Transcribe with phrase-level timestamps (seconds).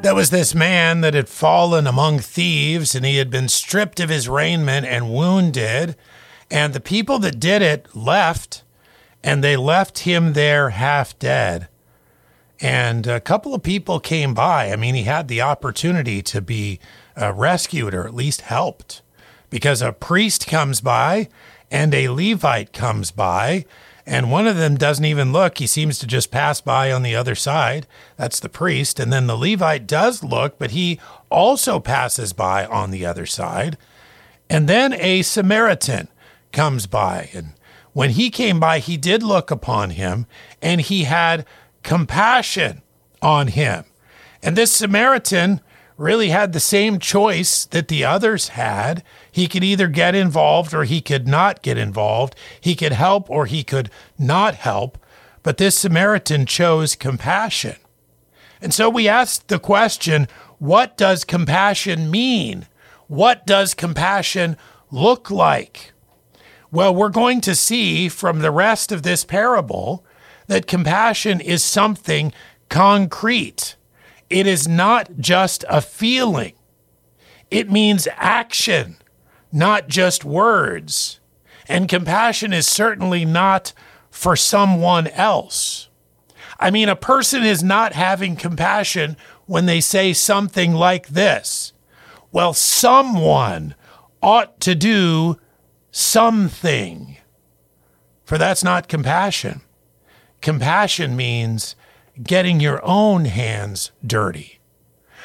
[0.00, 4.08] There was this man that had fallen among thieves, and he had been stripped of
[4.08, 5.96] his raiment and wounded.
[6.50, 8.62] And the people that did it left,
[9.24, 11.68] and they left him there half dead.
[12.60, 14.72] And a couple of people came by.
[14.72, 16.78] I mean, he had the opportunity to be
[17.20, 19.02] uh, rescued or at least helped
[19.50, 21.28] because a priest comes by
[21.70, 23.64] and a Levite comes by,
[24.08, 25.58] and one of them doesn't even look.
[25.58, 27.86] He seems to just pass by on the other side.
[28.16, 28.98] That's the priest.
[28.98, 30.98] And then the Levite does look, but he
[31.30, 33.76] also passes by on the other side.
[34.48, 36.08] And then a Samaritan
[36.52, 37.28] comes by.
[37.34, 37.52] And
[37.92, 40.26] when he came by, he did look upon him
[40.62, 41.44] and he had
[41.82, 42.80] compassion
[43.20, 43.84] on him.
[44.42, 45.60] And this Samaritan
[45.98, 49.02] really had the same choice that the others had.
[49.30, 52.34] He could either get involved or he could not get involved.
[52.60, 54.96] He could help or he could not help.
[55.42, 57.76] But this Samaritan chose compassion.
[58.62, 62.66] And so we asked the question what does compassion mean?
[63.06, 64.56] What does compassion
[64.90, 65.92] look like?
[66.70, 70.04] Well, we're going to see from the rest of this parable
[70.46, 72.32] that compassion is something
[72.68, 73.76] concrete.
[74.30, 76.54] It is not just a feeling,
[77.50, 78.96] it means action,
[79.52, 81.20] not just words.
[81.70, 83.74] And compassion is certainly not
[84.10, 85.88] for someone else.
[86.58, 91.72] I mean, a person is not having compassion when they say something like this
[92.32, 93.74] Well, someone
[94.22, 95.38] ought to do
[95.90, 97.16] something.
[98.24, 99.62] For that's not compassion.
[100.40, 101.76] Compassion means
[102.22, 104.58] getting your own hands dirty.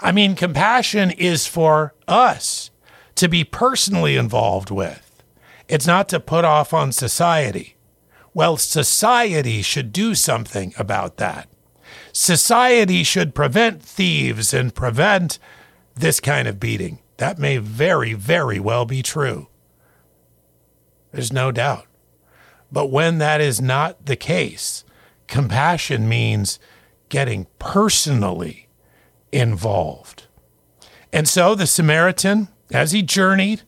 [0.00, 2.70] I mean, compassion is for us
[3.14, 5.22] to be personally involved with.
[5.68, 7.76] It's not to put off on society.
[8.34, 11.48] Well, society should do something about that.
[12.12, 15.38] Society should prevent thieves and prevent
[15.94, 16.98] this kind of beating.
[17.18, 19.48] That may very, very well be true.
[21.12, 21.86] There's no doubt.
[22.72, 24.84] But when that is not the case,
[25.34, 26.60] compassion means
[27.08, 28.68] getting personally
[29.32, 30.28] involved.
[31.12, 33.62] And so the Samaritan, as he journeyed,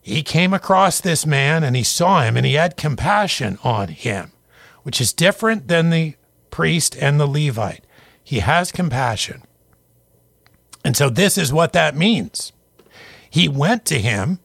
[0.00, 4.32] he came across this man and he saw him and he had compassion on him,
[4.84, 6.14] which is different than the
[6.50, 7.84] priest and the Levite.
[8.22, 9.42] He has compassion.
[10.82, 12.54] And so this is what that means.
[13.28, 14.38] He went to him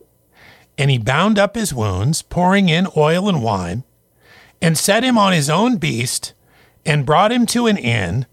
[0.77, 3.85] and he bound up his wounds, pouring in oil and wine,
[4.61, 6.33] and set him on his own beast
[6.85, 8.25] and brought him to an inn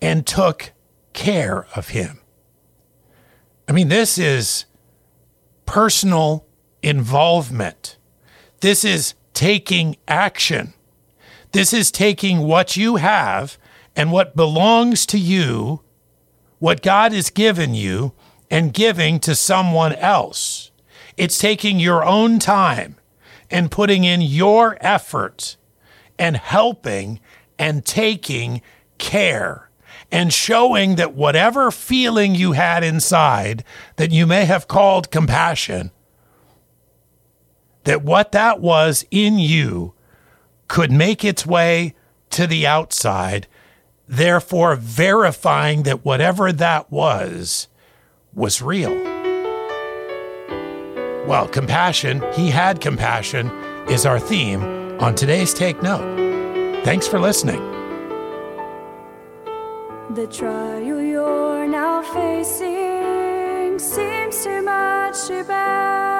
[0.00, 0.72] and took
[1.12, 2.20] care of him.
[3.66, 4.66] I mean, this is
[5.66, 6.46] personal
[6.82, 7.96] involvement.
[8.60, 10.74] This is taking action.
[11.52, 13.58] This is taking what you have
[13.96, 15.80] and what belongs to you,
[16.58, 18.12] what God has given you,
[18.50, 20.70] and giving to someone else.
[21.16, 22.96] It's taking your own time
[23.50, 25.56] and putting in your effort
[26.18, 27.20] and helping
[27.58, 28.62] and taking
[28.98, 29.70] care
[30.10, 33.64] and showing that whatever feeling you had inside
[33.96, 35.90] that you may have called compassion,
[37.84, 39.94] that what that was in you
[40.68, 41.94] could make its way
[42.30, 43.46] to the outside,
[44.08, 47.68] therefore verifying that whatever that was
[48.32, 48.94] was real.
[51.26, 53.48] Well, compassion, he had compassion,
[53.88, 56.84] is our theme on today's Take Note.
[56.84, 57.60] Thanks for listening.
[60.14, 66.13] The trial you're now facing seems too much to bear.